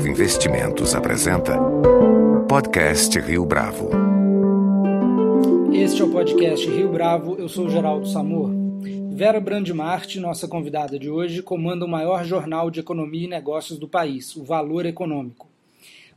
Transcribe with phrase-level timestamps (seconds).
[0.00, 1.58] Bravo Investimentos apresenta
[2.48, 3.90] Podcast Rio Bravo.
[5.74, 8.50] Este é o podcast Rio Bravo, eu sou Geraldo Samor.
[9.12, 13.86] Vera Brandmart, nossa convidada de hoje, comanda o maior jornal de economia e negócios do
[13.86, 15.46] país, o Valor Econômico.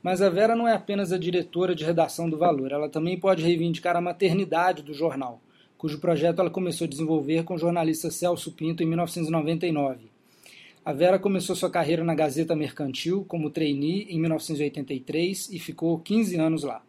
[0.01, 3.43] Mas a Vera não é apenas a diretora de redação do Valor, ela também pode
[3.43, 5.41] reivindicar a maternidade do jornal,
[5.77, 10.12] cujo projeto ela começou a desenvolver com o jornalista Celso Pinto em 1999.
[10.85, 16.35] A Vera começou sua carreira na Gazeta Mercantil como trainee em 1983 e ficou 15
[16.35, 16.83] anos lá.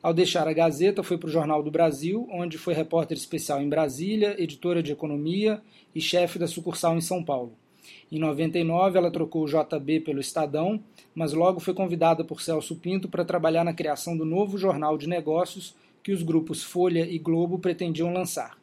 [0.00, 3.68] Ao deixar a Gazeta, foi para o Jornal do Brasil, onde foi repórter especial em
[3.68, 5.60] Brasília, editora de economia
[5.92, 7.54] e chefe da sucursal em São Paulo.
[8.10, 10.80] Em 99, ela trocou o JB pelo Estadão,
[11.12, 15.08] mas logo foi convidada por Celso Pinto para trabalhar na criação do novo jornal de
[15.08, 15.74] negócios
[16.04, 18.56] que os grupos Folha e Globo pretendiam lançar.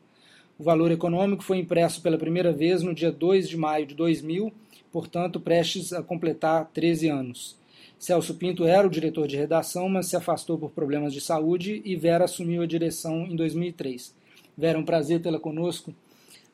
[0.62, 4.54] O valor econômico foi impresso pela primeira vez no dia 2 de maio de 2000,
[4.92, 7.58] portanto prestes a completar 13 anos.
[7.98, 11.96] Celso Pinto era o diretor de redação, mas se afastou por problemas de saúde e
[11.96, 14.14] Vera assumiu a direção em 2003.
[14.56, 15.96] Vera, um prazer tê-la conosco.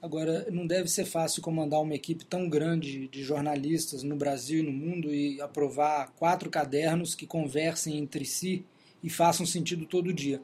[0.02, 4.66] Agora, não deve ser fácil comandar uma equipe tão grande de jornalistas no Brasil e
[4.66, 8.64] no mundo e aprovar quatro cadernos que conversem entre si
[9.03, 10.40] e façam sentido todo dia.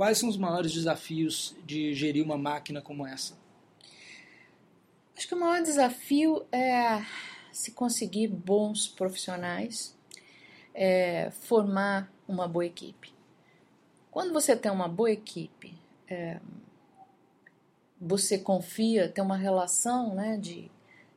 [0.00, 3.36] Quais são os maiores desafios de gerir uma máquina como essa?
[5.14, 7.04] Acho que o maior desafio é
[7.52, 9.94] se conseguir bons profissionais,
[10.72, 13.12] é formar uma boa equipe.
[14.10, 15.78] Quando você tem uma boa equipe,
[16.08, 16.40] é,
[18.00, 20.70] você confia, tem uma relação né, de,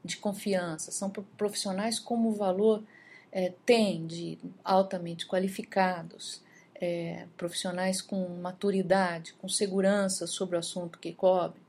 [0.04, 2.84] de confiança, são profissionais como o valor
[3.32, 6.44] é, tem de altamente qualificados,
[6.76, 11.62] é, profissionais com maturidade, com segurança sobre o assunto que cobre,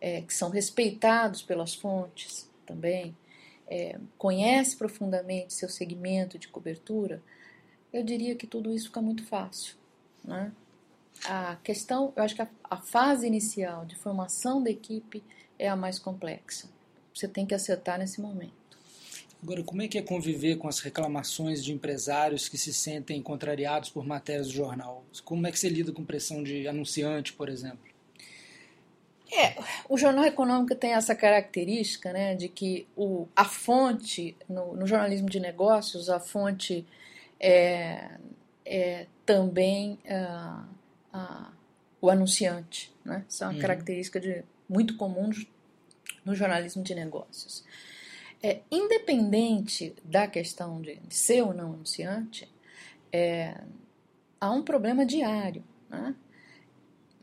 [0.00, 3.16] é, que são respeitados pelas fontes também,
[3.68, 7.22] é, conhece profundamente seu segmento de cobertura,
[7.92, 9.74] eu diria que tudo isso fica muito fácil.
[10.24, 10.52] Né?
[11.24, 15.24] A questão, eu acho que a, a fase inicial de formação da equipe
[15.58, 16.68] é a mais complexa.
[17.14, 18.54] Você tem que acertar nesse momento.
[19.42, 23.90] Agora, como é que é conviver com as reclamações de empresários que se sentem contrariados
[23.90, 25.04] por matérias do jornal?
[25.24, 27.78] Como é que você lida com pressão de anunciante, por exemplo?
[29.32, 29.56] É,
[29.88, 35.28] o jornal econômico tem essa característica, né, de que o, a fonte no, no jornalismo
[35.28, 36.86] de negócios, a fonte
[37.38, 38.10] é,
[38.64, 40.64] é também uh,
[42.00, 43.24] o anunciante, né?
[43.28, 43.60] Isso é uma uhum.
[43.60, 45.30] característica de, muito comum
[46.24, 47.64] no jornalismo de negócios.
[48.48, 52.48] É, independente da questão de, ser ou não anunciante,
[53.12, 53.60] é,
[54.40, 56.14] há um problema diário né,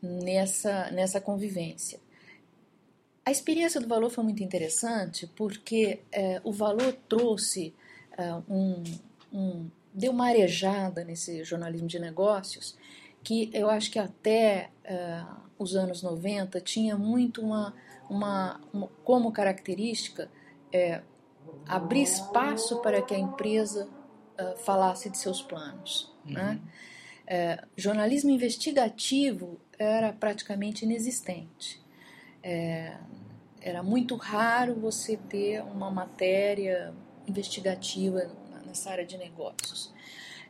[0.02, 1.98] nessa, nessa convivência.
[3.26, 7.74] A experiência do valor foi muito interessante porque é, o valor trouxe
[8.18, 8.84] é, um,
[9.32, 12.78] um, deu uma arejada nesse jornalismo de negócios
[13.24, 15.24] que eu acho que até é,
[15.58, 17.74] os anos 90 tinha muito uma,
[18.10, 20.30] uma, uma como característica
[20.70, 21.02] é,
[21.68, 23.88] abrir espaço para que a empresa
[24.40, 26.12] uh, falasse de seus planos.
[26.26, 26.34] Uhum.
[26.34, 26.62] Né?
[27.26, 31.82] É, jornalismo investigativo era praticamente inexistente.
[32.42, 32.98] É,
[33.62, 36.94] era muito raro você ter uma matéria
[37.26, 38.30] investigativa
[38.66, 39.94] nessa área de negócios.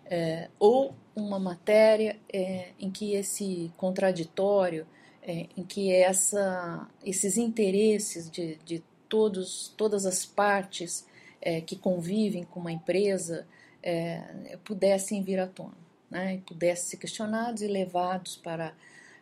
[0.06, 4.88] É, ou uma matéria é, em que esse contraditório,
[5.22, 11.06] é, em que essa, esses interesses de, de todos, todas as partes
[11.40, 13.48] é, que convivem com uma empresa
[13.84, 15.78] é, pudessem vir à tona,
[16.10, 18.74] né, e pudessem ser questionados e levados para,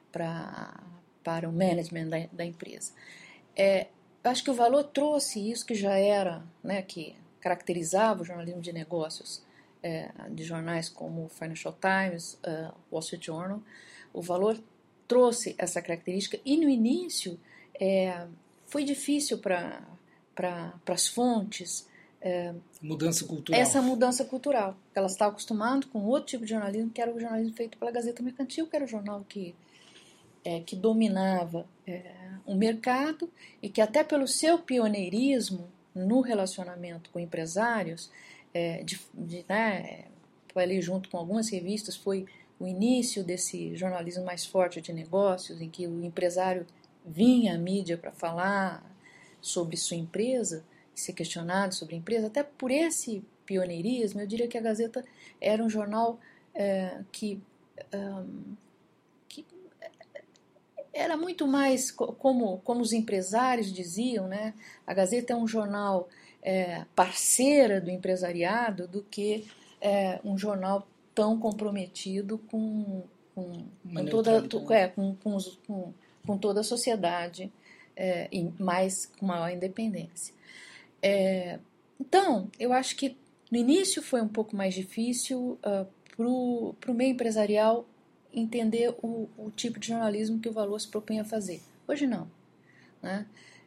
[0.10, 0.82] para,
[1.22, 2.94] para o management da, da empresa.
[3.54, 3.88] É,
[4.24, 8.72] acho que o valor trouxe isso que já era, né, que caracterizava o jornalismo de
[8.72, 9.44] negócios
[9.84, 13.62] é, de jornais como o Financial Times, uh, Wall Street Journal.
[14.14, 14.58] O valor
[15.06, 17.38] trouxe essa característica e no início
[17.74, 18.28] é,
[18.72, 19.84] foi difícil para
[20.34, 21.88] pra, as fontes.
[22.22, 23.62] É, mudança cultural.
[23.62, 24.78] Essa mudança cultural.
[24.96, 28.24] Elas estavam acostumadas com outro tipo de jornalismo, que era o jornalismo feito pela Gazeta
[28.24, 29.54] Mercantil, que era o jornal que,
[30.46, 32.14] é, que dominava é,
[32.46, 33.30] o mercado
[33.62, 38.10] e que, até pelo seu pioneirismo no relacionamento com empresários,
[38.54, 40.06] é, de, de, né,
[40.56, 42.26] ali junto com algumas revistas, foi
[42.58, 46.66] o início desse jornalismo mais forte de negócios, em que o empresário
[47.06, 48.84] vinha à mídia para falar
[49.42, 50.64] sobre sua empresa,
[50.94, 55.04] ser questionado sobre a empresa, até por esse pioneirismo, eu diria que a Gazeta
[55.40, 56.20] era um jornal
[56.54, 57.42] é, que,
[57.94, 58.56] um,
[59.28, 59.46] que
[60.94, 64.54] era muito mais como, como os empresários diziam, né?
[64.86, 66.08] A Gazeta é um jornal
[66.42, 69.48] é, parceira do empresariado do que
[69.80, 73.04] é, um jornal tão comprometido com,
[73.36, 74.44] com, com toda,
[74.74, 75.94] é, com, com, os, com,
[76.26, 77.52] com, toda a sociedade
[77.96, 80.34] é, e mais com maior independência.
[81.02, 81.60] É,
[82.00, 83.18] então, eu acho que
[83.52, 85.88] no início foi um pouco mais difícil uh,
[86.80, 87.86] para o meio empresarial
[88.34, 91.62] entender o, o, tipo de jornalismo que o Valor se propõe a fazer.
[91.88, 92.30] Hoje não.
[93.02, 93.26] Né?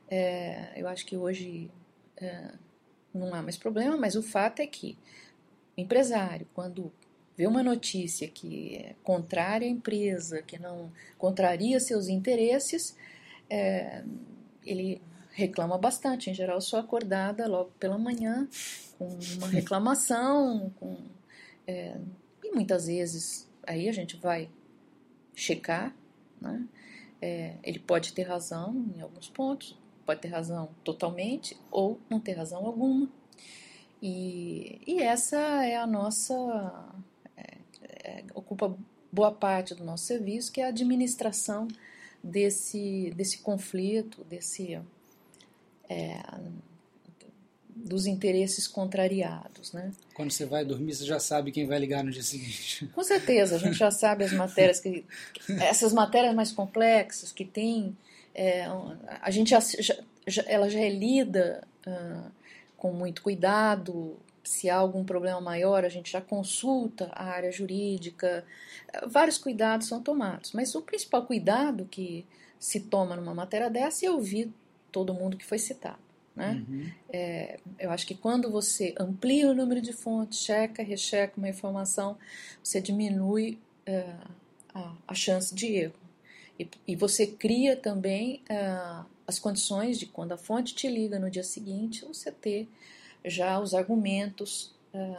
[0.08, 1.70] É, eu acho que hoje
[2.16, 2.52] é,
[3.12, 4.96] não há mais problema, mas o fato é que
[5.76, 6.92] empresário, quando
[7.36, 12.96] vê uma notícia que é contrária à empresa, que não contraria seus interesses,
[13.50, 14.04] é,
[14.64, 15.00] ele
[15.32, 16.31] reclama bastante.
[16.31, 18.48] Em geral, sou acordada logo pela manhã
[18.98, 20.96] com uma reclamação, com,
[21.66, 21.96] é,
[22.42, 24.48] e muitas vezes aí a gente vai
[25.34, 25.94] checar,
[26.40, 26.64] né?
[27.20, 32.32] É, ele pode ter razão em alguns pontos, pode ter razão totalmente ou não ter
[32.32, 33.08] razão alguma.
[34.02, 36.34] E, e essa é a nossa.
[38.14, 38.76] É, ocupa
[39.11, 41.66] boa parte do nosso serviço, que é a administração
[42.22, 44.81] desse, desse conflito, desse.
[45.88, 46.20] É,
[47.76, 49.90] dos interesses contrariados, né?
[50.14, 52.87] Quando você vai dormir, você já sabe quem vai ligar no dia seguinte.
[52.94, 55.05] Com certeza, a gente já sabe as matérias que
[55.60, 57.96] essas matérias mais complexas que tem,
[58.32, 58.67] é,
[59.20, 59.58] a gente já,
[60.26, 62.31] já, ela já é lida uh,
[62.76, 64.17] com muito cuidado.
[64.44, 68.44] Se há algum problema maior, a gente já consulta a área jurídica.
[69.06, 72.26] Vários cuidados são tomados, mas o principal cuidado que
[72.58, 74.52] se toma numa matéria dessa é ouvir
[74.93, 75.99] todo mundo que foi citado.
[76.35, 76.64] Né?
[76.69, 76.91] Uhum.
[77.12, 82.17] É, eu acho que quando você amplia o número de fontes, checa, recheca uma informação,
[82.62, 84.14] você diminui é,
[84.75, 85.94] a, a, chance de erro.
[86.58, 88.79] E, e você cria também é,
[89.26, 92.69] as condições de quando a fonte te liga no dia seguinte, você ter
[93.24, 95.16] já os argumentos é,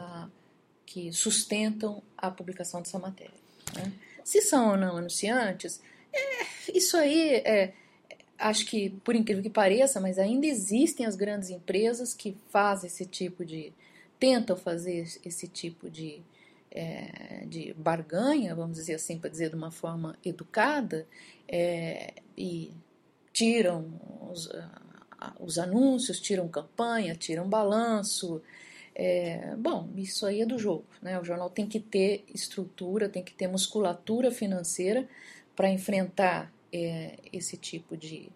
[0.84, 3.34] que sustentam a publicação dessa matéria.
[3.74, 3.92] Né?
[4.24, 5.80] Se são ou não anunciantes,
[6.12, 7.72] é, isso aí é
[8.38, 13.06] acho que, por incrível que pareça, mas ainda existem as grandes empresas que fazem esse
[13.06, 13.72] tipo de.
[14.18, 16.22] tentam fazer esse tipo de,
[16.70, 21.06] é, de barganha, vamos dizer assim, para dizer de uma forma educada,
[21.48, 22.72] é, e
[23.32, 23.86] tiram
[24.30, 24.48] os,
[25.40, 28.42] os anúncios, tiram campanha, tiram balanço.
[28.94, 30.84] É, bom, isso aí é do jogo.
[31.02, 31.18] Né?
[31.18, 35.08] O jornal tem que ter estrutura, tem que ter musculatura financeira
[35.54, 38.28] para enfrentar é, esse tipo de,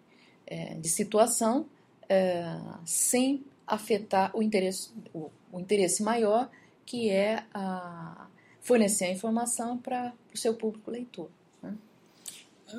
[0.45, 1.67] é, de situação
[2.09, 2.43] é,
[2.85, 6.49] sem afetar o interesse, o, o, interesse maior,
[6.85, 8.27] que é a,
[8.59, 11.29] fornecer a informação para o seu público leitor.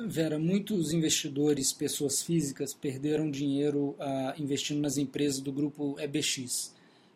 [0.07, 6.73] Vera, muitos investidores, pessoas físicas, perderam dinheiro uh, investindo nas empresas do grupo EBX.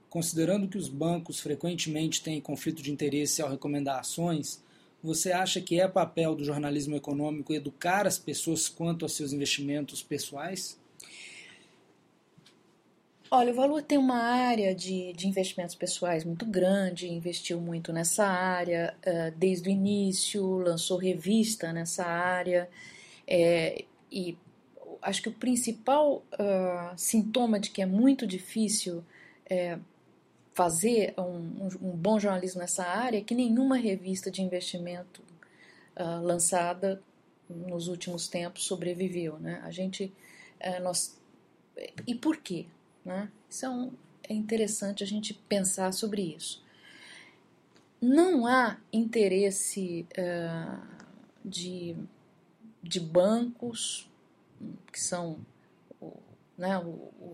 [0.10, 4.64] Considerando que os bancos frequentemente têm conflito de interesse ao recomendar ações,
[5.02, 10.04] você acha que é papel do jornalismo econômico educar as pessoas quanto aos seus investimentos
[10.04, 10.78] pessoais?
[13.30, 18.26] Olha, o Valor tem uma área de, de investimentos pessoais muito grande, investiu muito nessa
[18.26, 22.70] área uh, desde o início, lançou revista nessa área,
[23.28, 24.38] é, e
[25.02, 29.04] acho que o principal uh, sintoma de que é muito difícil
[29.50, 29.78] é,
[30.54, 35.22] fazer um, um, bom jornalismo nessa área que nenhuma revista de investimento
[36.00, 37.04] uh, lançada
[37.50, 39.62] nos últimos tempos sobreviveu, né?
[39.64, 40.14] A gente,
[40.82, 41.18] nós,
[42.06, 42.66] e por quê,
[43.08, 43.32] né?
[43.50, 43.92] Isso é, um,
[44.24, 46.64] é interessante a gente pensar sobre isso.
[48.00, 50.88] Não há interesse uh,
[51.44, 51.96] de,
[52.84, 54.10] de bancos
[54.92, 55.40] que são
[56.58, 56.80] né,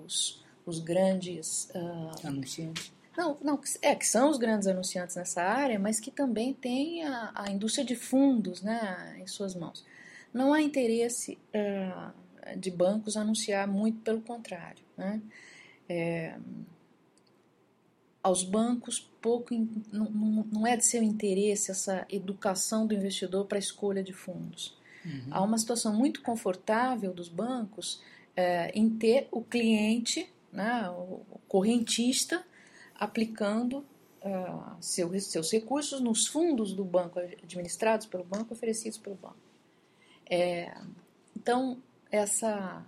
[0.06, 5.78] os, os grandes uh, anunciantes não, não, é que são os grandes anunciantes nessa área,
[5.78, 9.86] mas que também tem a, a indústria de fundos né, em suas mãos.
[10.34, 14.84] Não há interesse uh, de bancos anunciar, muito pelo contrário.
[14.98, 15.22] Né?
[15.94, 16.38] É,
[18.22, 19.54] aos bancos, pouco
[19.92, 20.10] não,
[20.52, 24.76] não, é de seu interesse essa educação do investidor para a escolha de fundos.
[25.06, 25.28] Uhum.
[25.30, 28.02] Há uma situação muito confortável dos bancos
[28.36, 32.44] é, em ter o cliente, né, o correntista,
[32.96, 33.80] aplicando
[34.24, 39.36] uh, seu, seus recursos nos fundos do banco, administrados pelo banco, oferecidos pelo banco.
[40.30, 40.74] É,
[41.36, 41.78] então,
[42.10, 42.84] essa.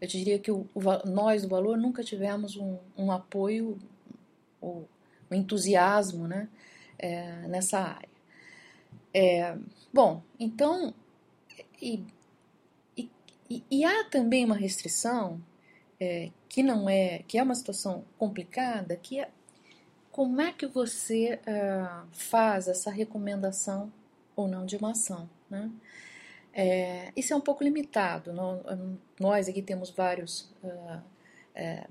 [0.00, 3.78] Eu diria que o, o, nós do valor nunca tivemos um, um apoio,
[4.60, 4.88] ou
[5.30, 6.48] um entusiasmo né,
[6.98, 8.08] é, nessa área.
[9.12, 9.56] É,
[9.92, 10.94] bom, então.
[11.80, 12.04] E,
[12.96, 15.40] e, e, há também uma restrição
[15.98, 19.28] é, que não é, que é uma situação complicada, que é,
[20.12, 23.92] como é que você uh, faz essa recomendação
[24.36, 25.28] ou não de uma ação.
[25.48, 25.70] Né?
[26.52, 28.32] É, isso é um pouco limitado.
[29.18, 31.00] Nós aqui temos vários uh,
[31.54, 31.86] é,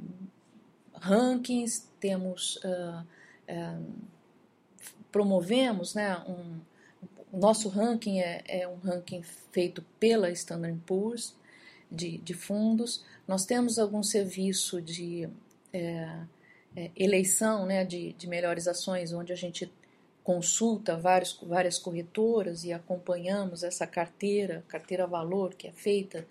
[0.94, 3.06] rankings, temos uh,
[5.12, 6.60] promovemos, né, um,
[7.32, 11.36] nosso ranking é, é, um ranking feito pela Standard Poor's
[11.92, 13.04] de, de fundos.
[13.28, 15.30] Nós temos algum serviço de
[15.72, 16.20] é,
[16.76, 19.72] é, eleição né, de, de melhores ações, onde a gente
[20.24, 26.28] consulta vários, várias corretoras e acompanhamos essa carteira, carteira valor, que é feita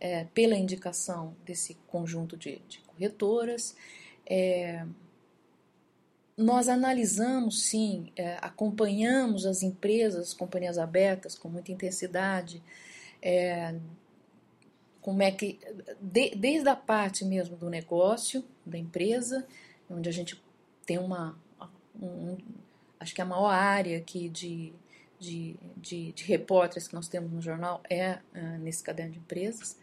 [0.00, 3.76] é, pela indicação desse conjunto de, de corretoras.
[4.26, 4.84] É,
[6.36, 12.62] nós analisamos, sim, é, acompanhamos as empresas, as companhias abertas com muita intensidade,
[13.20, 13.74] é,
[15.00, 15.58] como é que,
[16.00, 19.46] de, desde a parte mesmo do negócio, da empresa,
[19.90, 20.42] onde a gente
[20.86, 21.38] tem uma,
[22.00, 22.36] um,
[23.02, 24.72] acho que a maior área aqui de,
[25.18, 29.76] de, de, de repórteres que nós temos no jornal é uh, nesse caderno de empresas.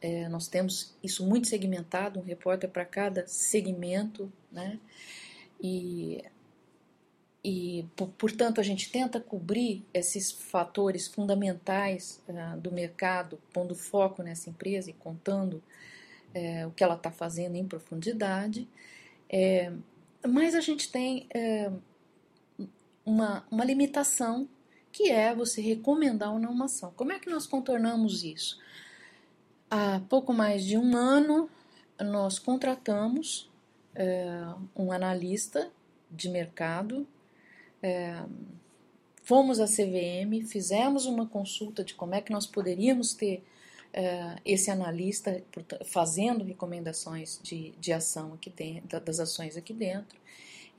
[0.00, 4.78] É, nós temos isso muito segmentado, um repórter para cada segmento, né?
[5.60, 6.22] E,
[7.42, 7.84] e
[8.16, 14.90] portanto, a gente tenta cobrir esses fatores fundamentais uh, do mercado, pondo foco nessa empresa
[14.90, 15.54] e contando
[16.34, 18.68] uh, o que ela está fazendo em profundidade.
[19.28, 19.72] É,
[20.26, 21.70] mas a gente tem é,
[23.08, 24.46] uma, uma limitação
[24.92, 26.92] que é você recomendar ou não uma ação.
[26.94, 28.58] Como é que nós contornamos isso?
[29.70, 31.48] Há pouco mais de um ano,
[31.98, 33.50] nós contratamos
[33.94, 34.44] é,
[34.76, 35.70] um analista
[36.10, 37.06] de mercado,
[37.82, 38.22] é,
[39.22, 43.42] fomos à CVM, fizemos uma consulta de como é que nós poderíamos ter
[43.92, 45.42] é, esse analista
[45.86, 50.17] fazendo recomendações de, de ação aqui dentro, das ações aqui dentro.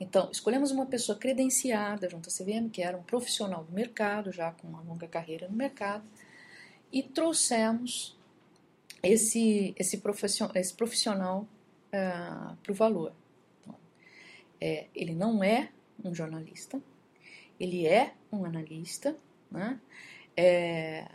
[0.00, 4.50] Então, escolhemos uma pessoa credenciada junto à CVM, que era um profissional do mercado, já
[4.50, 6.02] com uma longa carreira no mercado,
[6.90, 8.18] e trouxemos
[9.02, 11.46] esse, esse, profissional, esse profissional
[11.88, 13.12] uh, para o valor.
[13.60, 13.76] Então,
[14.58, 15.70] é, ele não é
[16.02, 16.80] um jornalista,
[17.58, 19.14] ele é um analista,
[19.50, 19.78] né?
[20.34, 21.06] É,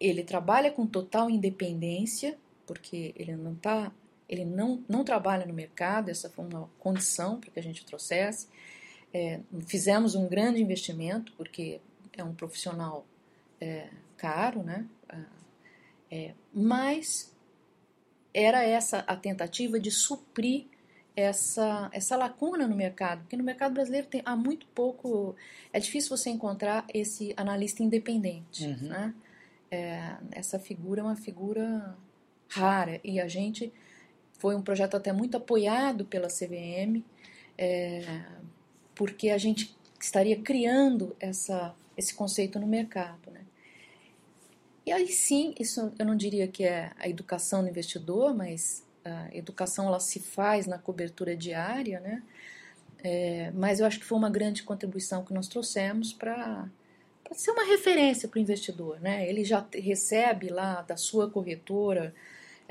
[0.00, 3.92] ele trabalha com total independência, porque ele não está
[4.32, 8.48] ele não, não trabalha no mercado, essa foi uma condição para que a gente trouxesse.
[9.12, 11.82] É, fizemos um grande investimento, porque
[12.16, 13.06] é um profissional
[13.60, 14.86] é, caro, né?
[15.06, 15.26] Ah,
[16.10, 17.30] é, mas
[18.32, 20.64] era essa a tentativa de suprir
[21.14, 25.36] essa, essa lacuna no mercado, porque no mercado brasileiro tem, há muito pouco,
[25.74, 28.88] é difícil você encontrar esse analista independente, uhum.
[28.88, 29.14] né?
[29.70, 31.94] É, essa figura é uma figura
[32.48, 33.70] rara e a gente
[34.42, 37.04] foi um projeto até muito apoiado pela CVM,
[37.56, 38.24] é,
[38.92, 43.30] porque a gente estaria criando essa, esse conceito no mercado.
[43.30, 43.42] Né?
[44.84, 49.28] E aí sim, isso eu não diria que é a educação do investidor, mas a
[49.32, 52.20] educação ela se faz na cobertura diária, né?
[53.04, 56.68] É, mas eu acho que foi uma grande contribuição que nós trouxemos para
[57.30, 59.00] ser uma referência para o investidor.
[59.00, 59.28] Né?
[59.28, 62.12] Ele já recebe lá da sua corretora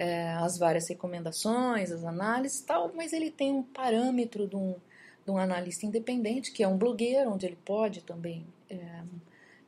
[0.02, 4.76] é, as várias recomendações, as análises tal, mas ele tem um parâmetro de um,
[5.24, 9.04] de um analista independente, que é um blogueiro, onde ele pode também é,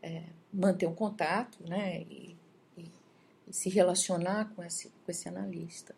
[0.01, 2.35] é, manter um contato né, e,
[2.75, 2.85] e,
[3.47, 5.93] e, se relacionar com esse, com esse analista.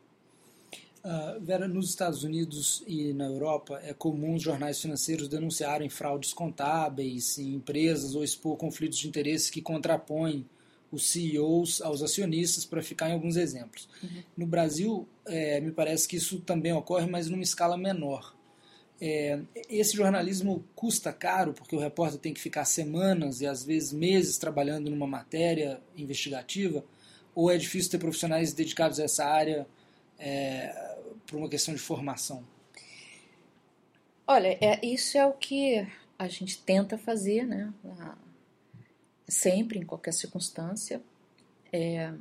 [1.02, 6.34] Uh, Vera, nos Estados Unidos e na Europa é comum os jornais financeiros denunciarem fraudes
[6.34, 10.46] contábeis em empresas ou expor conflitos de interesses que contrapõem
[10.92, 13.88] os CEOs aos acionistas, para ficar em alguns exemplos.
[14.02, 14.24] Uhum.
[14.38, 18.36] No Brasil, é, me parece que isso também ocorre, mas numa escala menor.
[19.00, 19.40] É,
[19.70, 24.38] esse jornalismo custa caro, porque o repórter tem que ficar semanas e às vezes meses
[24.38, 26.84] trabalhando numa matéria investigativa,
[27.34, 29.68] ou é difícil ter profissionais dedicados a essa área
[30.18, 30.96] é,
[31.28, 32.44] por uma questão de formação?
[34.26, 35.86] Olha, é, isso é o que
[36.18, 37.72] a gente tenta fazer, né?
[39.28, 41.02] Sempre, em qualquer circunstância.
[41.72, 42.14] É,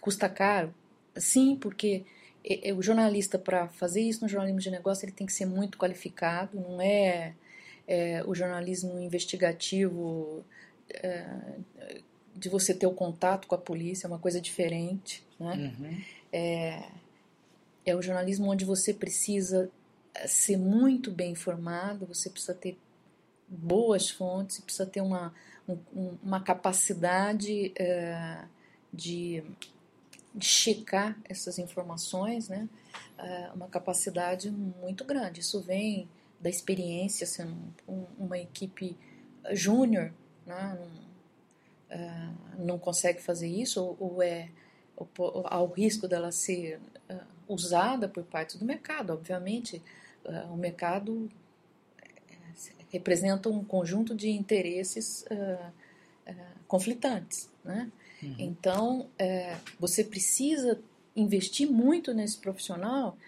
[0.00, 0.74] custa caro?
[1.16, 2.04] Sim, porque
[2.76, 6.58] o jornalista, para fazer isso no jornalismo de negócio, ele tem que ser muito qualificado,
[6.58, 7.34] não é,
[7.86, 10.44] é o jornalismo investigativo
[10.90, 11.24] é,
[12.34, 15.24] de você ter o contato com a polícia, é uma coisa diferente.
[15.38, 15.74] Né?
[15.78, 16.02] Uhum.
[16.32, 16.88] É,
[17.86, 19.70] é o jornalismo onde você precisa
[20.26, 22.76] ser muito bem informado, você precisa ter
[23.48, 25.34] boas fontes, precisa ter uma,
[25.68, 28.44] um, uma capacidade é,
[28.92, 29.42] de,
[30.34, 32.68] de, checar essas informações, né?
[33.18, 35.40] É, uma capacidade muito grande.
[35.40, 36.08] Isso vem
[36.40, 37.56] da experiência, sendo
[37.88, 38.96] um, uma equipe
[39.52, 40.12] júnior,
[40.44, 40.78] né?
[41.90, 44.48] não, uh, não consegue fazer isso, ou, ou é
[44.96, 46.80] ou, há o risco dela ser
[47.48, 49.12] usada por parte do mercado.
[49.12, 49.82] Obviamente,
[50.50, 51.30] o mercado
[52.90, 55.24] representa um conjunto de interesses
[56.68, 57.90] conflitantes, né?
[58.22, 58.34] Uhum.
[58.38, 60.80] Então, é, você precisa
[61.14, 63.18] investir muito nesse profissional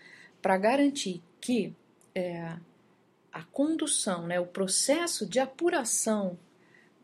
[0.40, 1.75] para garantir que
[2.14, 2.57] é,
[3.33, 6.38] a condução, né, o processo de apuração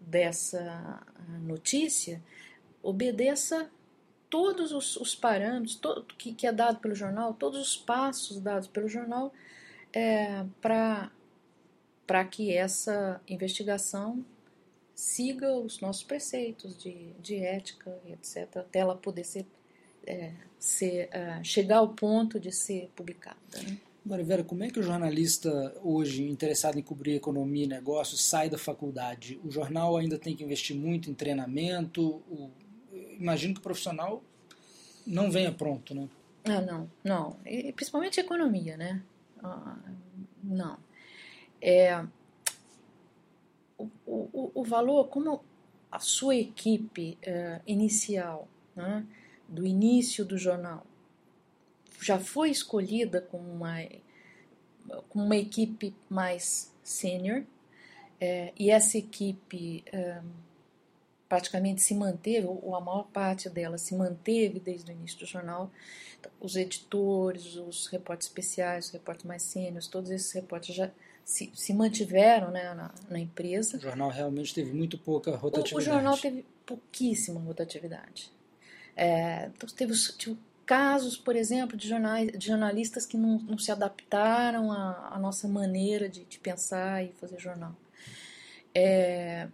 [0.01, 2.23] dessa ah, notícia
[2.83, 3.69] obedeça
[4.31, 8.69] todos os, os parâmetros todo, que, que, é dado pelo jornal, todos os passos dados
[8.69, 9.35] pelo jornal
[9.93, 11.11] é, para
[12.25, 14.25] que essa investigação
[14.95, 19.47] siga os nossos preceitos de, de ética, etc., até ela poder ser,
[20.07, 23.39] é, ser uh, chegar ao ponto de ser publicada.
[23.63, 23.79] Né?
[24.05, 28.49] Agora, Vera, como é que o jornalista hoje interessado em cobrir economia e negócios sai
[28.49, 29.41] da faculdade?
[29.45, 32.23] O jornal ainda tem que investir muito em treinamento?
[32.31, 32.51] O...
[33.19, 34.23] Imagino que o profissional
[35.07, 36.09] não venha pronto, né?
[36.45, 37.37] Ah, não, não.
[37.45, 39.03] E, principalmente economia, né?
[39.43, 39.77] Ah,
[40.43, 40.79] não.
[41.61, 42.05] É,
[43.79, 45.45] o, o, o valor, como
[45.91, 49.07] a sua equipe é, inicial, né,
[49.49, 50.87] do início do jornal,
[52.01, 53.77] já foi escolhida com uma,
[55.15, 57.45] uma equipe mais sênior,
[58.21, 60.21] é, e essa equipe é,
[61.29, 65.71] praticamente se manteve, ou a maior parte dela se manteve desde o início do jornal.
[66.19, 70.91] Então, os editores, os repórteres especiais, os repórteres mais sêniores, todos esses repórteres já
[71.31, 73.77] se, se mantiveram né, na, na, empresa.
[73.77, 75.75] O jornal realmente teve muito pouca rotatividade.
[75.75, 78.33] O, o jornal teve pouquíssima rotatividade.
[78.97, 83.71] É, então teve, teve casos, por exemplo, de, jornais, de jornalistas que não, não se
[83.71, 87.77] adaptaram à, à nossa maneira de, de, pensar e fazer jornal.
[88.75, 89.47] É,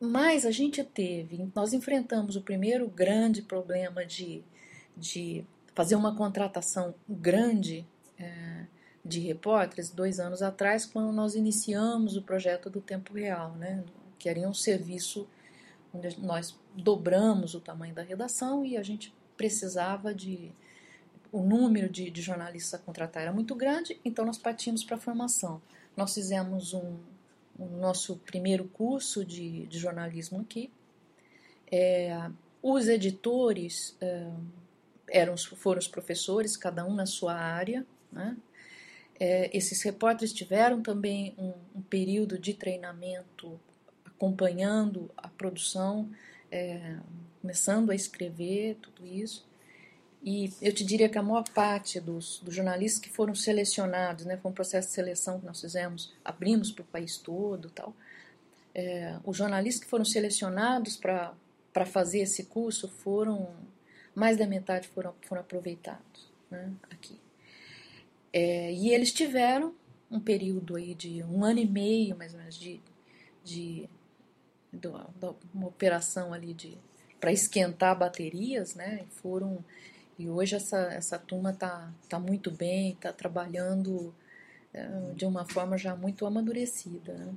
[0.00, 4.42] mas a gente teve, nós enfrentamos o primeiro grande problema de,
[4.96, 7.86] de fazer uma contratação grande
[8.18, 8.64] é,
[9.06, 13.84] de repórteres dois anos atrás, quando nós iniciamos o projeto do Tempo Real, né,
[14.18, 15.26] que era um serviço
[15.92, 20.50] onde nós dobramos o tamanho da redação e a gente precisava de.
[21.32, 24.98] O número de, de jornalistas a contratar era muito grande, então nós partimos para a
[24.98, 25.60] formação.
[25.96, 26.96] Nós fizemos um,
[27.58, 30.70] o nosso primeiro curso de, de jornalismo aqui.
[31.70, 32.30] É,
[32.62, 34.30] os editores é,
[35.10, 37.84] eram, foram os professores, cada um na sua área.
[38.10, 38.36] Né?
[39.18, 43.58] É, esses repórteres tiveram também um, um, período de treinamento
[44.04, 46.10] acompanhando a produção,
[46.50, 46.96] é,
[47.40, 49.46] começando a escrever tudo isso.
[50.22, 54.36] E eu te diria que a maior parte dos, dos jornalistas que foram selecionados, né,
[54.36, 57.94] foi um processo de seleção que nós fizemos, abrimos para o país todo tal.
[58.74, 63.54] É, os jornalistas que foram selecionados para fazer esse curso foram,
[64.14, 67.18] mais da metade foram, foram aproveitados né, aqui.
[68.32, 69.74] É, e eles tiveram
[70.10, 72.80] um período aí de um ano e meio, mais ou menos, de,
[73.44, 73.88] de,
[74.72, 74.88] de,
[75.54, 76.76] uma operação ali de
[77.18, 79.04] para esquentar baterias, né?
[79.10, 79.64] Foram
[80.18, 84.14] e hoje essa, essa turma está tá muito bem, está trabalhando
[84.72, 87.12] é, de uma forma já muito amadurecida.
[87.12, 87.34] Né?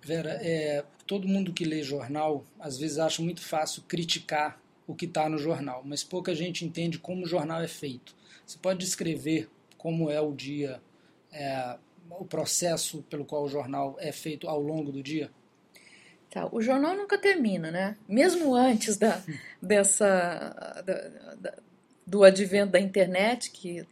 [0.00, 5.06] Vera, é, todo mundo que lê jornal às vezes acha muito fácil criticar o que
[5.06, 8.14] está no jornal, mas pouca gente entende como o jornal é feito.
[8.46, 10.82] Você pode descrever como é o dia,
[11.32, 11.78] é,
[12.10, 15.30] o processo pelo qual o jornal é feito ao longo do dia?
[16.30, 17.96] Tá, o jornal nunca termina, né?
[18.06, 19.22] Mesmo antes da,
[19.62, 21.54] dessa, da, da,
[22.06, 23.86] do advento da internet, que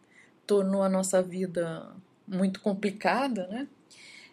[0.47, 1.91] tornou a nossa vida
[2.27, 3.69] muito complicada, né?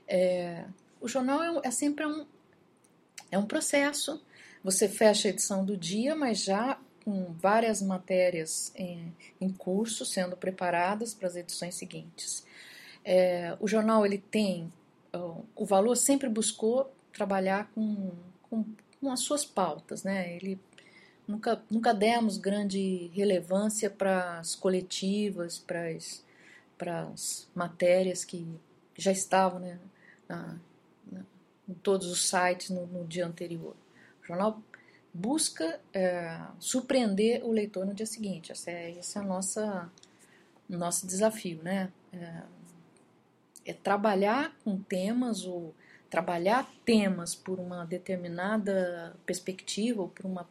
[0.08, 0.66] É,
[1.00, 2.26] o jornal é, é, sempre um,
[3.32, 4.22] é um processo.
[4.63, 10.36] Você fecha a edição do dia, mas já com várias matérias em, em curso sendo
[10.36, 12.46] preparadas para as edições seguintes.
[13.04, 14.72] É, o jornal ele tem
[15.56, 18.12] o valor sempre buscou trabalhar com,
[18.50, 18.66] com,
[19.00, 20.36] com as suas pautas, né?
[20.36, 20.60] Ele
[21.28, 28.48] nunca, nunca demos grande relevância para as coletivas, para as matérias que
[28.98, 29.80] já estavam né,
[30.28, 30.58] na,
[31.12, 31.22] na,
[31.70, 33.76] em todos os sites no, no, dia anterior.
[34.24, 34.62] O jornal
[35.13, 38.52] busca é, surpreender o leitor no dia seguinte.
[38.52, 39.91] Esse é, esse é o nossa,
[40.67, 41.91] nosso desafio, né?
[42.12, 42.43] É,
[43.65, 45.73] é trabalhar com temas ou
[46.10, 50.47] trabalhar temas por uma determinada perspectiva ou por uma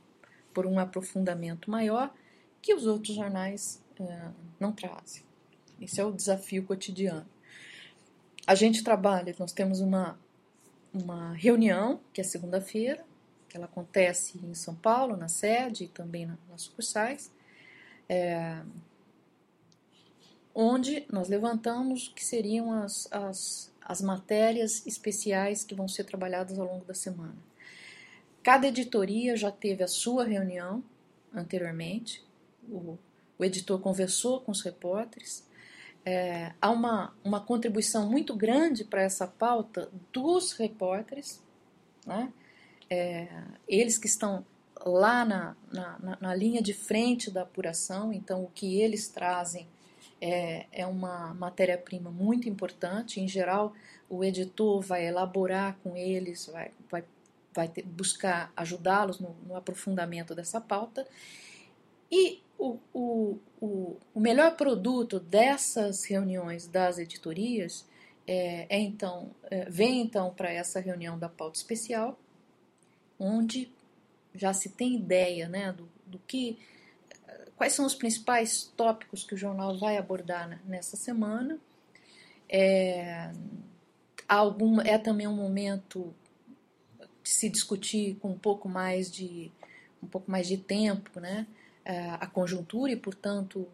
[0.53, 2.13] por um aprofundamento maior
[2.61, 5.23] que os outros jornais uh, não trazem.
[5.81, 7.27] Esse é o desafio cotidiano.
[8.47, 10.19] a gente trabalha, nós temos uma,
[10.93, 13.05] uma reunião, que é segunda-feira,
[13.53, 17.31] que ela acontece em São Paulo, na sede e também na, nas sucursais,
[18.09, 18.63] é,
[20.55, 26.59] onde nós levantamos o que seriam as, as, as matérias especiais que vão ser trabalhadas
[26.59, 27.37] ao longo da semana.
[28.43, 30.83] Cada editoria já teve a sua reunião
[31.35, 32.25] anteriormente,
[32.67, 32.97] o,
[33.39, 35.47] o editor conversou com os repórteres.
[36.07, 41.43] É, há uma, uma contribuição muito grande para essa pauta dos repórteres,
[42.07, 42.33] né?
[42.89, 43.29] É,
[43.67, 44.45] eles que estão
[44.85, 49.69] lá na, na, na, linha de frente da apuração, então o que eles trazem
[50.21, 53.21] é, é uma matéria-prima muito importante.
[53.21, 53.73] Em geral,
[54.09, 57.05] o editor vai elaborar com eles, vai, vai,
[57.55, 61.07] vai ter, buscar ajudá-los no, no aprofundamento dessa pauta.
[62.11, 67.87] E o, o, o, o melhor produto dessas reuniões das editorias
[68.27, 72.19] é, é então é, vem então para essa reunião da pauta especial,
[73.23, 73.71] onde
[74.35, 76.59] já se tem ideia né, do, do que
[77.57, 81.59] quais são os principais tópicos que o jornal vai abordar nessa semana.
[82.49, 83.31] É,
[84.29, 86.13] algum, é também um momento
[87.23, 89.51] de se discutir com um pouco mais de
[90.03, 91.47] um pouco mais de tempo, né?
[91.85, 93.69] É, a conjuntura e, portanto, o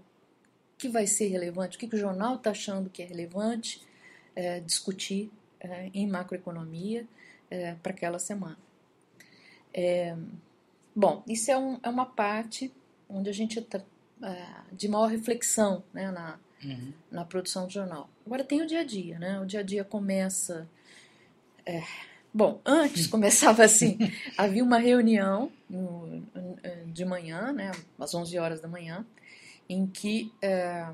[0.76, 3.82] que vai ser relevante, o que, o jornal está achando que é relevante
[4.36, 5.30] é, discutir
[5.60, 7.06] é, em macroeconomia
[7.50, 8.58] é, para aquela semana.
[9.80, 10.16] É,
[10.92, 12.72] bom, isso é, um, é, uma parte
[13.08, 13.80] onde a gente está
[14.20, 16.92] é, de maior reflexão né, na, uhum.
[17.12, 18.10] na produção do jornal.
[18.26, 19.38] Agora tem o dia a dia, né?
[19.38, 20.68] O dia a dia começa.
[22.34, 23.96] Bom, antes começava assim:
[24.36, 26.24] havia uma reunião no,
[26.86, 29.06] de manhã, né, às 11 horas da manhã,
[29.68, 30.88] em que é,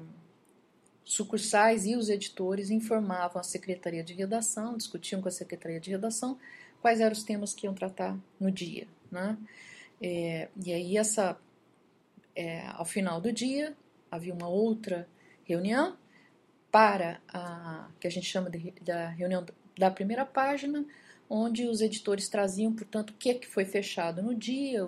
[1.03, 6.38] sucursais e os editores informavam a secretaria de redação, discutiam com a secretaria de redação
[6.85, 8.87] quais eram os temas que iam tratar no dia.
[9.11, 9.38] Né?
[10.03, 11.35] É, e aí, essa,
[12.37, 13.75] é, ao final do dia,
[14.11, 15.09] havia uma outra
[15.44, 15.97] reunião
[16.70, 19.47] para a que a gente chama de, da reunião
[19.79, 20.85] da primeira página,
[21.27, 24.87] onde os editores traziam, portanto, o que, é que foi fechado no dia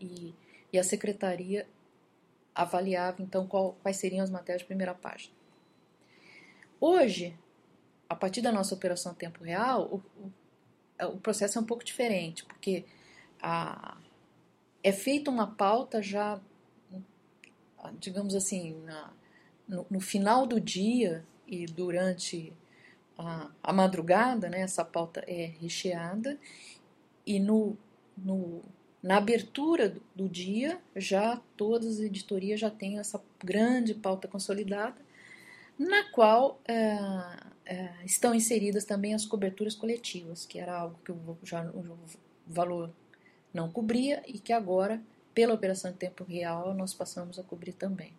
[0.00, 0.34] e,
[0.72, 1.68] e, a secretaria
[2.54, 5.34] avaliava, então, qual, quais seriam as matérias de primeira página.
[6.80, 7.38] Hoje,
[8.08, 10.32] a partir da nossa operação tempo real, o,
[11.00, 12.84] o processo é um pouco diferente, porque
[13.40, 13.96] a,
[14.82, 16.40] é feita uma pauta já,
[17.98, 19.12] digamos assim, na,
[19.68, 22.52] no, no final do dia e durante
[23.18, 26.38] a, a madrugada, né, essa pauta é recheada,
[27.26, 27.76] e no,
[28.16, 28.62] no,
[29.02, 35.00] na abertura do, do dia, já todas as editorias já têm essa grande pauta consolidada,
[35.78, 36.96] na qual é,
[37.66, 41.84] é, estão inseridas também as coberturas coletivas, que era algo que o, já, o
[42.46, 42.90] valor
[43.52, 45.02] não cobria e que agora,
[45.34, 48.12] pela operação de tempo real, nós passamos a cobrir também.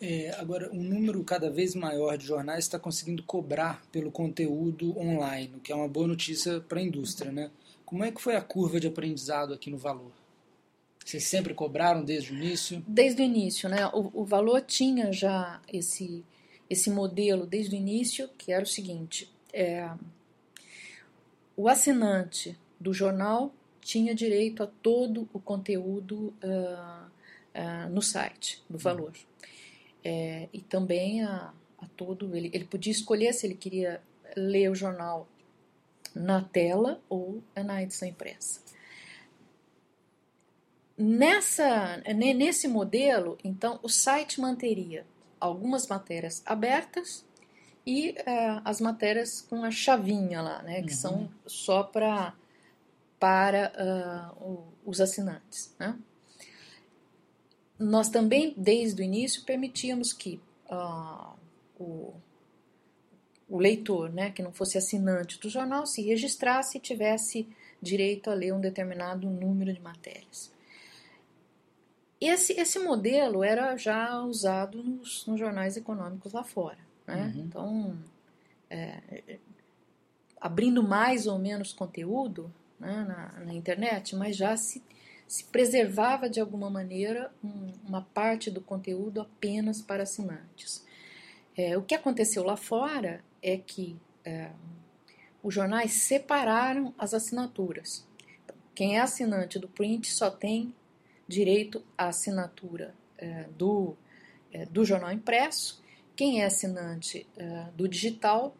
[0.00, 5.54] É, agora, um número cada vez maior de jornais está conseguindo cobrar pelo conteúdo online,
[5.56, 7.30] o que é uma boa notícia para a indústria.
[7.30, 7.50] Né?
[7.86, 10.12] Como é que foi a curva de aprendizado aqui no Valor?
[11.04, 12.82] Vocês sempre cobraram desde o início?
[12.88, 13.86] Desde o início, né?
[13.88, 16.24] O, o Valor tinha já esse,
[16.68, 19.90] esse modelo desde o início, que era o seguinte: é,
[21.56, 27.06] o assinante do jornal tinha direito a todo o conteúdo uh,
[27.54, 29.12] uh, no site do Valor.
[30.02, 32.34] É, e também a, a todo.
[32.34, 34.02] Ele, ele podia escolher se ele queria
[34.36, 35.28] ler o jornal
[36.14, 38.60] na tela ou na edição impressa.
[40.96, 45.04] Nessa, nesse modelo, então, o site manteria
[45.46, 47.24] algumas matérias abertas
[47.86, 50.96] e uh, as matérias com a chavinha lá, né, que uhum.
[50.96, 52.34] são só pra,
[53.18, 55.74] para uh, os assinantes.
[55.78, 55.96] Né?
[57.78, 61.34] nós também, desde o início, permitíamos que uh,
[61.78, 62.14] o,
[63.48, 67.48] o, leitor, né, que não fosse assinante do jornal, se registrasse e tivesse
[67.82, 70.53] direito a ler um determinado número de matérias.
[72.28, 76.78] Esse, esse modelo era já usado nos, nos jornais econômicos lá fora.
[77.06, 77.32] Né?
[77.34, 77.42] Uhum.
[77.42, 77.98] Então,
[78.70, 79.38] é,
[80.40, 84.82] abrindo mais ou menos conteúdo né, na, na internet, mas já se
[85.26, 90.84] se preservava de alguma maneira um, uma parte do conteúdo apenas para assinantes.
[91.56, 94.50] É, o que aconteceu lá fora é que é,
[95.42, 98.06] os jornais separaram as assinaturas.
[98.74, 100.74] Quem é assinante do print só tem
[101.26, 103.96] direito à assinatura é, do,
[104.52, 105.82] é, do jornal impresso
[106.16, 108.56] quem é assinante uh, do digital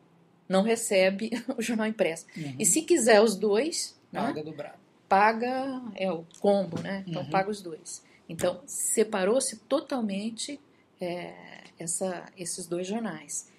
[0.48, 2.27] não recebe o jornal impresso.
[2.37, 2.57] Uhum.
[2.59, 4.79] E se quiser os dois, né, paga né, dobrado.
[5.09, 7.05] Paga é o combo, né?
[7.07, 7.31] Então uhum.
[7.31, 8.03] paga os dois.
[8.29, 10.61] Então separou-se totalmente
[11.00, 11.35] é,
[11.79, 13.50] essa, esses dois jornais.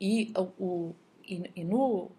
[0.00, 0.94] E, o,
[1.26, 2.10] e, e no,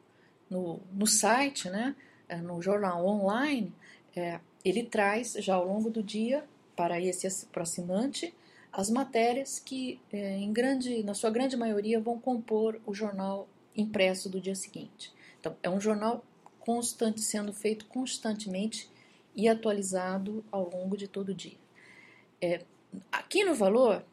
[0.49, 1.95] no, no, site, né,
[2.27, 3.71] é, no jornal online,
[4.15, 6.43] é, ele traz já ao longo do dia
[6.75, 8.34] para esse assinante
[8.71, 14.30] as matérias que, é, em grande, na sua grande maioria, vão compor o jornal impresso
[14.30, 15.12] do dia seguinte.
[15.39, 16.23] Então, é um jornal
[16.60, 18.89] constante, sendo feito constantemente
[19.36, 21.58] e atualizado ao longo de todo o dia.
[22.41, 22.62] É,
[23.12, 24.03] aqui no Valor,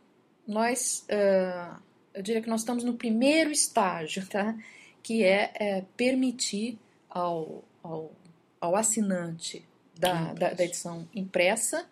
[0.47, 1.83] nós, uh,
[2.15, 4.57] eu diria que nós estamos no primeiro estágio, tá?
[5.03, 6.79] que é, é permitir
[7.11, 8.13] ao, ao,
[8.61, 9.67] ao assinante
[9.99, 11.89] da, da, da, edição impressa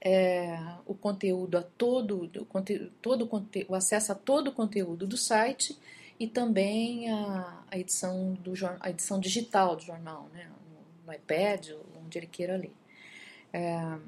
[0.00, 3.28] é, o conteúdo a todo, o, conteúdo, todo
[3.68, 5.78] o acesso a todo o conteúdo do site
[6.20, 11.70] e também a, a edição do a edição digital do jornal, né, no, no iPad,
[12.04, 12.72] onde ele queira ler.
[13.52, 13.98] É,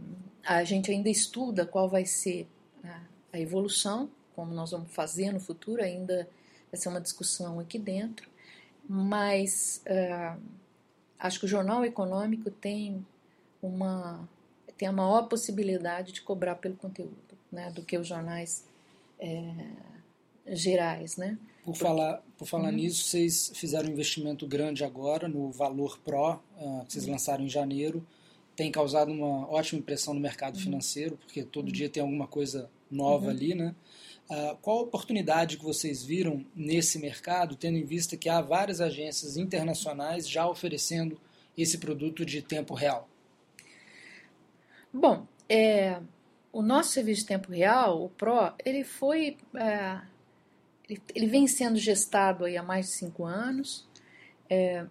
[0.44, 2.46] a gente ainda estuda qual vai ser
[2.84, 3.00] a,
[3.32, 6.28] a evolução, como nós vamos fazer no futuro, ainda
[6.70, 8.28] vai ser uma discussão aqui dentro,
[8.88, 10.36] mas é,
[11.18, 13.04] acho que o jornal econômico tem
[13.62, 14.28] uma
[14.76, 17.16] tem a maior possibilidade de cobrar pelo conteúdo,
[17.50, 18.64] né, do que os jornais
[19.18, 19.54] é,
[20.48, 21.38] gerais, né?
[21.64, 22.76] Por falar, por falar uhum.
[22.76, 27.12] nisso, vocês fizeram um investimento grande agora no Valor Pro, uh, que vocês uhum.
[27.12, 28.06] lançaram em janeiro.
[28.54, 30.62] Tem causado uma ótima impressão no mercado uhum.
[30.62, 33.74] financeiro, porque todo dia tem alguma coisa nova ali, né?
[34.30, 38.80] Uh, qual a oportunidade que vocês viram nesse mercado, tendo em vista que há várias
[38.80, 41.18] agências internacionais já oferecendo
[41.58, 43.08] esse produto de tempo real?
[44.98, 46.00] Bom, é,
[46.50, 50.00] o nosso serviço de tempo real, o PRO, ele foi é,
[50.88, 53.86] ele, ele vem sendo gestado aí há mais de cinco anos.
[54.48, 54.86] É,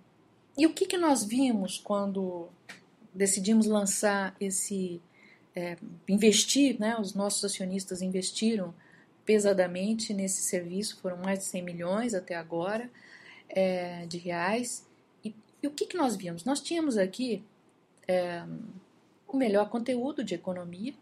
[0.56, 2.50] e o que, que nós vimos quando
[3.13, 5.02] decidimos lançar esse.
[5.56, 5.76] É,
[6.08, 8.76] investir, né, os nossos acionistas investiram
[9.26, 12.91] pesadamente nesse serviço, foram mais de 100 milhões até agora
[13.50, 14.86] é, de reais.
[15.24, 16.44] E, e, o que, que nós vimos?
[16.44, 17.41] Nós tínhamos aqui
[18.08, 18.44] é,
[19.27, 20.93] o melhor conteúdo de economia,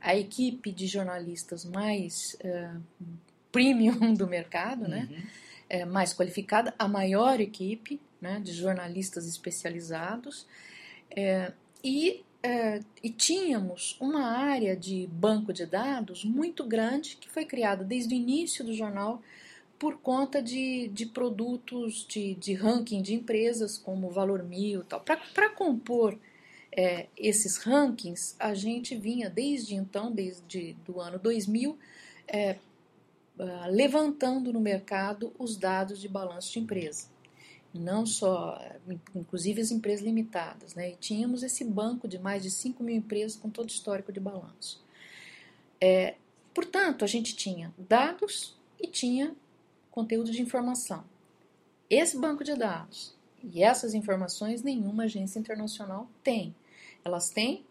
[0.00, 2.70] a equipe de jornalistas mais é,
[3.52, 5.08] premium do mercado, né?
[5.10, 5.16] uhum.
[5.16, 5.26] né?
[5.68, 10.46] É, mais qualificada, a maior equipe né, de jornalistas especializados.
[11.10, 17.44] É, e, é, e tínhamos uma área de banco de dados muito grande que foi
[17.44, 19.22] criada desde o início do jornal
[19.78, 25.00] por conta de, de produtos de, de ranking de empresas como Valor Mil tal.
[25.00, 26.18] Para compor
[26.72, 31.78] é, esses rankings, a gente vinha desde então, desde o ano 2000,
[32.28, 32.58] é,
[33.38, 37.08] ah, levantando no mercado os dados de balanço de empresa.
[37.72, 38.60] Não só,
[39.14, 40.74] inclusive as empresas limitadas.
[40.74, 40.90] Né?
[40.90, 44.84] E tínhamos esse banco de mais de 5 mil empresas com todo histórico de balanço.
[45.80, 46.16] É,
[46.52, 49.34] portanto, a gente tinha dados e tinha
[49.90, 51.04] conteúdo de informação.
[51.88, 56.54] Esse banco de dados e essas informações nenhuma agência internacional tem.
[57.04, 57.64] Elas têm,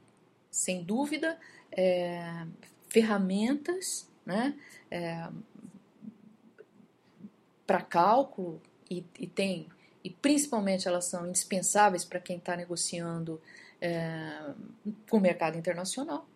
[0.49, 1.37] sem dúvida,
[1.71, 2.45] é,
[2.89, 4.55] ferramentas né,
[4.89, 5.27] é,
[7.65, 9.67] para cálculo e, e, tem
[10.03, 13.39] e principalmente elas são indispensáveis para quem está negociando
[13.81, 14.53] é,
[15.09, 16.27] com o mercado internacional.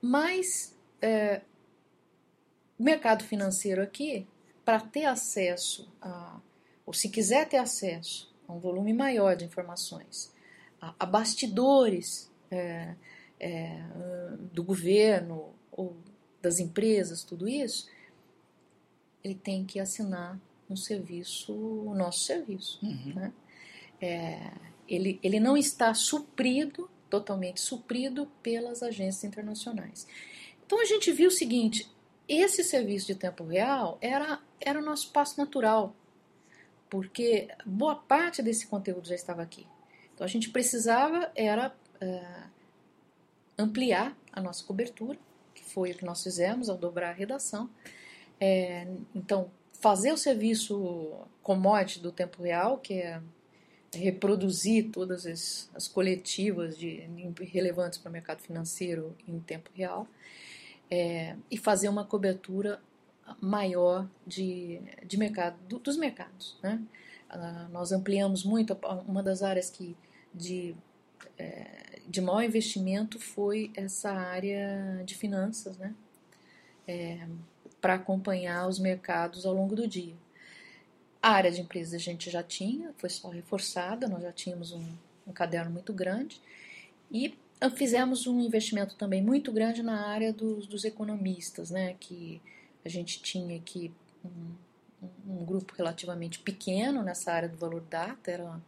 [0.00, 1.42] Mas é,
[2.78, 4.26] o mercado financeiro aqui,
[4.64, 6.40] para ter acesso a,
[6.86, 10.32] ou se quiser ter acesso a um volume maior de informações,
[10.80, 12.94] a, a bastidores é,
[13.38, 13.82] é
[14.52, 15.96] do governo ou
[16.40, 17.88] das empresas, tudo isso,
[19.22, 22.78] ele tem que assinar um serviço, o nosso serviço.
[22.82, 23.14] Uhum.
[23.14, 23.32] Né?
[24.00, 24.50] É,
[24.88, 30.06] ele, ele não está suprido, totalmente suprido pelas agências internacionais.
[30.66, 31.88] Então a gente viu o seguinte:
[32.28, 35.94] esse serviço de tempo real era, era o nosso passo natural,
[36.92, 39.66] porque boa parte desse conteúdo já estava aqui.
[40.12, 42.22] Então a gente precisava era é,
[43.56, 45.18] ampliar a nossa cobertura,
[45.54, 47.70] que foi o que nós fizemos ao dobrar a redação.
[48.38, 49.50] É, então,
[49.80, 53.22] fazer o serviço commodity do tempo real, que é
[53.94, 57.08] reproduzir todas as, as coletivas de
[57.40, 60.06] relevantes para o mercado financeiro em tempo real,
[60.90, 62.82] é, e fazer uma cobertura
[63.40, 66.56] maior de, de mercado, do, dos mercados.
[66.62, 66.80] Né?
[67.28, 69.96] Ah, nós ampliamos muito, uma das áreas que
[70.34, 70.74] de,
[71.38, 75.94] é, de maior investimento foi essa área de finanças, né?
[76.86, 77.26] é,
[77.80, 80.14] para acompanhar os mercados ao longo do dia.
[81.20, 84.84] A área de empresas a gente já tinha, foi só reforçada, nós já tínhamos um,
[85.26, 86.40] um caderno muito grande
[87.10, 87.34] e
[87.76, 92.40] fizemos um investimento também muito grande na área dos, dos economistas, né, que
[92.84, 93.92] a gente tinha aqui
[94.24, 94.54] um,
[95.26, 98.62] um, grupo relativamente pequeno nessa área do valor data, eram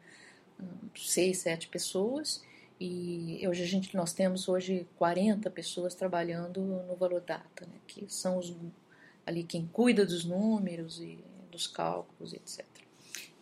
[0.96, 2.42] seis, sete pessoas,
[2.80, 8.04] e hoje a gente, nós temos hoje 40 pessoas trabalhando no valor data, né, que
[8.08, 8.54] são os,
[9.24, 11.18] ali quem cuida dos números e
[11.50, 12.64] dos cálculos, etc.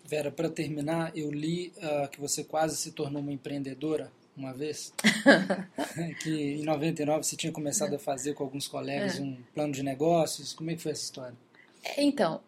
[0.05, 4.93] Vera, para terminar, eu li uh, que você quase se tornou uma empreendedora uma vez,
[6.23, 9.23] que em 99 você tinha começado a fazer com alguns colegas é.
[9.23, 10.53] um plano de negócios.
[10.53, 11.37] Como é que foi essa história?
[11.83, 12.41] É, então,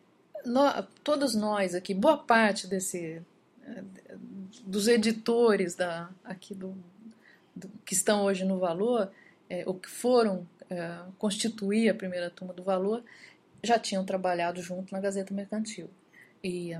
[0.45, 3.23] nós, todos nós aqui, boa parte desse
[4.65, 6.77] dos editores da, aqui do,
[7.55, 9.11] do que estão hoje no Valor,
[9.49, 13.03] é, ou que foram é, constituir a primeira turma do Valor,
[13.63, 15.89] já tinham trabalhado junto na Gazeta Mercantil.
[16.43, 16.77] E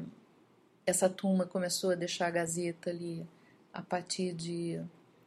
[0.87, 3.27] essa turma começou a deixar a Gazeta ali
[3.75, 4.81] a partir de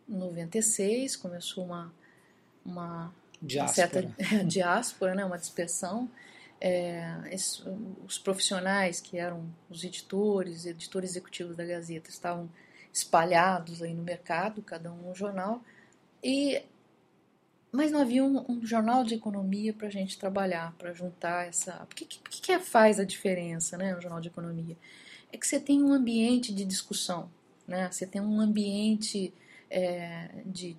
[0.08, 1.94] 96, começou uma,
[2.66, 4.08] uma, diáspora.
[4.08, 6.10] uma certa diáspora, né, uma dispersão.
[6.60, 7.62] É, es,
[8.06, 12.50] os profissionais que eram os editores, editores executivos da Gazeta, estavam
[12.92, 15.62] espalhados aí no mercado, cada um um jornal,
[16.24, 16.64] e
[17.72, 21.84] mas não havia um, um jornal de economia para a gente trabalhar, para juntar essa.
[21.84, 24.76] O que, que, que faz a diferença, né, no jornal de economia?
[25.32, 27.30] É que você tem um ambiente de discussão,
[27.68, 27.90] né?
[27.92, 29.34] Você tem um ambiente
[29.70, 30.78] é, de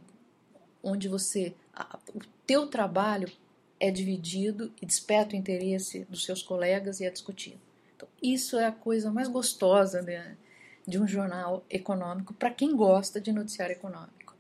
[0.82, 3.30] onde você a, o teu trabalho
[3.80, 7.60] é dividido e desperta o interesse dos seus colegas e é discutido.
[7.94, 10.36] Então, isso é a coisa mais gostosa né,
[10.86, 14.34] de um jornal econômico para quem gosta de noticiário econômico.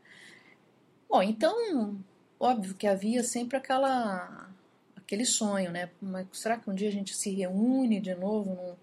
[1.08, 1.98] Bom, então,
[2.38, 4.48] óbvio que havia sempre aquela
[4.96, 5.88] aquele sonho, né?
[6.02, 8.76] Mas será que um dia a gente se reúne de novo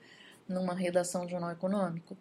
[0.48, 2.18] num, numa redação de jornal econômico?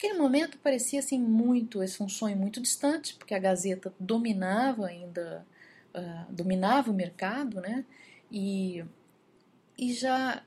[0.00, 5.44] Naquele momento parecia assim muito, esse um sonho muito distante, porque a Gazeta dominava ainda,
[5.92, 7.84] uh, dominava o mercado, né?
[8.30, 8.84] E,
[9.76, 10.44] e já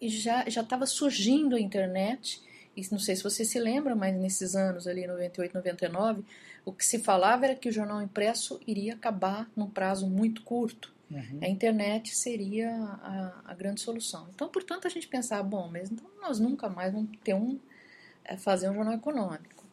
[0.00, 2.42] e já já estava surgindo a internet.
[2.76, 6.24] E não sei se você se lembra, mas nesses anos ali, 98, 99,
[6.64, 10.92] o que se falava era que o jornal impresso iria acabar num prazo muito curto.
[11.08, 11.38] Uhum.
[11.40, 14.26] A internet seria a, a, grande solução.
[14.34, 17.60] Então, portanto, a gente pensava, bom, mas então nós nunca mais vamos ter um
[18.36, 19.64] fazer um jornal econômico.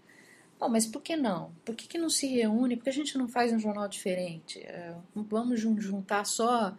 [0.60, 1.52] Bom, mas por que não?
[1.66, 2.78] Por que, que não se reúne?
[2.78, 4.60] Por que a gente não faz um jornal diferente?
[4.60, 6.76] É, vamos juntar só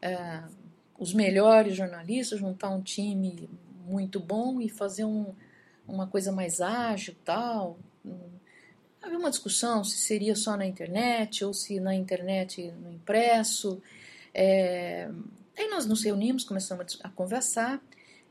[0.00, 0.42] é,
[0.98, 3.48] os melhores jornalistas, juntar um time
[3.86, 5.34] muito bom e fazer um,
[5.86, 7.78] uma coisa mais ágil tal.
[9.00, 13.80] Havia uma discussão se seria só na internet ou se na internet no impresso.
[14.34, 15.08] É,
[15.56, 17.80] aí nós nos reunimos, começamos a conversar.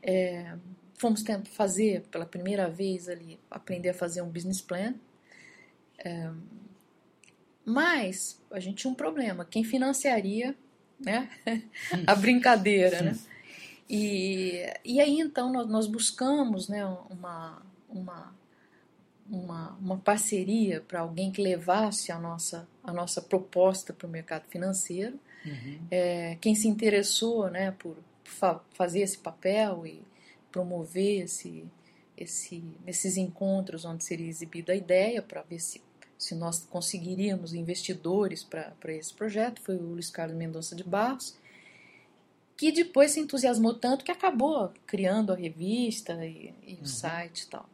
[0.02, 0.54] É,
[0.98, 4.94] fomos tentar fazer pela primeira vez ali, aprender a fazer um business plan.
[5.98, 6.30] É,
[7.64, 10.54] mas a gente tinha um problema, quem financiaria
[10.98, 11.30] né,
[12.06, 13.18] a brincadeira, né?
[13.88, 18.34] E, e aí então nós, nós buscamos né, uma, uma,
[19.30, 24.44] uma, uma parceria para alguém que levasse a nossa, a nossa proposta para o mercado
[24.48, 25.18] financeiro.
[25.44, 25.78] Uhum.
[25.90, 30.02] É, quem se interessou né, por fa fazer esse papel e
[30.50, 31.64] promover esse,
[32.16, 35.80] esse, esses encontros onde seria exibida a ideia para ver se,
[36.16, 39.60] se nós conseguiríamos investidores para esse projeto.
[39.62, 41.36] Foi o Luiz Carlos Mendonça de Barros,
[42.56, 46.86] que depois se entusiasmou tanto que acabou criando a revista e, e o uhum.
[46.86, 47.68] site e tal.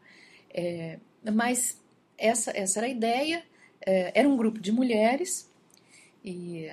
[0.53, 0.99] É,
[1.33, 1.81] mas
[2.19, 3.45] essa, essa era a ideia.
[3.87, 5.51] É, era um grupo de mulheres
[6.25, 6.69] e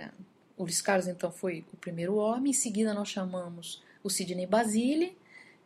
[0.58, 2.52] o Luiz Carlos então foi o primeiro homem.
[2.52, 5.18] Em seguida nós chamamos o Sidney Basile,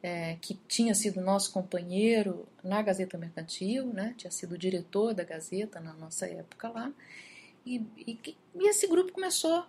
[0.06, 4.14] é, que tinha sido nosso companheiro na Gazeta Mercantil, né?
[4.16, 6.94] tinha sido diretor da Gazeta na nossa época lá,
[7.66, 9.66] e, e, e esse grupo começou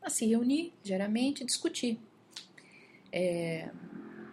[0.00, 1.98] a se reunir diariamente e discutir.
[3.10, 3.68] É,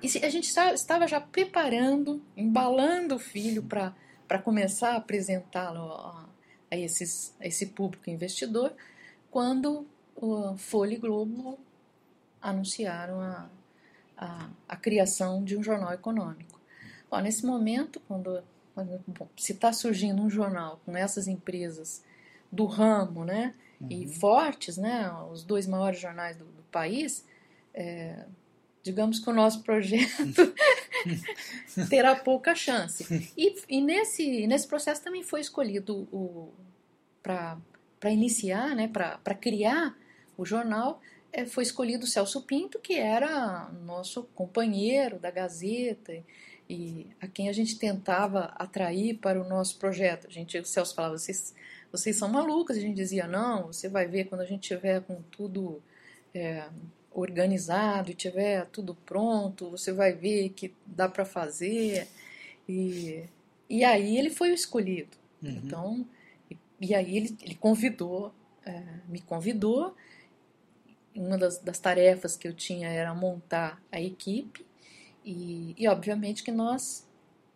[0.03, 6.29] e a gente estava já preparando, embalando o filho para começar a apresentá-lo a,
[6.69, 8.75] a, esses, a esse público investidor,
[9.31, 11.57] quando o Folha e Globo
[12.39, 13.49] anunciaram a,
[14.17, 16.59] a, a criação de um jornal econômico.
[17.09, 18.43] Bom, nesse momento, quando,
[19.07, 22.03] bom, se está surgindo um jornal com essas empresas
[22.51, 23.87] do ramo, né, uhum.
[23.89, 27.25] e fortes, né, os dois maiores jornais do, do país,
[27.73, 28.25] é,
[28.81, 30.53] digamos que o nosso projeto
[31.89, 33.33] terá pouca chance.
[33.35, 36.07] E, e, nesse, nesse processo também foi escolhido
[37.23, 39.97] para iniciar, né, para criar
[40.37, 41.01] o jornal,
[41.45, 46.13] foi escolhido o Celso Pinto, que era nosso companheiro da Gazeta
[46.69, 50.27] e a quem a gente tentava atrair para o nosso projeto.
[50.27, 51.53] A gente, o Celso falava, vocês,
[51.91, 52.77] vocês são malucos.
[52.77, 55.81] A gente dizia, não, você vai ver quando a gente tiver com tudo
[56.33, 56.67] é,
[57.11, 62.07] organizado e tiver tudo pronto, você vai ver que dá para fazer.
[62.67, 63.23] E,
[63.69, 65.17] e aí ele foi o escolhido.
[65.41, 65.49] Uhum.
[65.49, 66.07] Então,
[66.49, 68.33] e, e, aí ele, ele convidou,
[68.65, 69.95] é, me convidou.
[71.15, 74.65] Uma das, das tarefas que eu tinha era montar a equipe
[75.23, 77.05] e, e obviamente que nós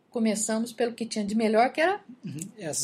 [0.09, 2.39] começamos pelo que tinha de melhor, que era uhum.